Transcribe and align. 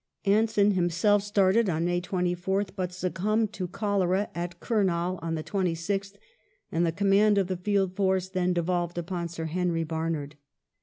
^ 0.25 0.27
Anson 0.31 0.71
himself 0.71 1.21
started 1.21 1.69
on 1.69 1.85
May 1.85 2.01
24th, 2.01 2.71
but 2.75 2.91
succumbed 2.91 3.53
to 3.53 3.67
cholera 3.67 4.29
at 4.33 4.59
Kurnal 4.59 5.19
on 5.21 5.35
the 5.35 5.43
26th, 5.43 6.15
and 6.71 6.83
the 6.83 6.91
command 6.91 7.37
of 7.37 7.45
the 7.45 7.55
field 7.57 7.95
force 7.95 8.27
then 8.27 8.51
devolved 8.51 8.97
upon 8.97 9.27
Sir 9.27 9.45
Henry 9.45 9.83
Barnard. 9.83 10.37